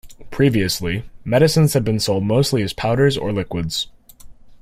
Previously, 0.31 1.07
medicines 1.23 1.73
had 1.73 1.83
been 1.83 1.99
sold 1.99 2.23
mostly 2.23 2.63
as 2.63 2.73
powders 2.73 3.15
or 3.15 3.31
liquids. 3.31 3.85